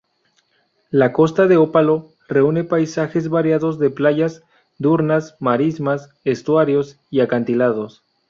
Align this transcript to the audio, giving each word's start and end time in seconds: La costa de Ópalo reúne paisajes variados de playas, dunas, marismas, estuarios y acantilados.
La 0.89 1.13
costa 1.13 1.45
de 1.45 1.57
Ópalo 1.57 2.09
reúne 2.27 2.63
paisajes 2.63 3.29
variados 3.29 3.77
de 3.77 3.91
playas, 3.91 4.41
dunas, 4.79 5.35
marismas, 5.39 6.09
estuarios 6.23 6.97
y 7.11 7.19
acantilados. 7.19 8.01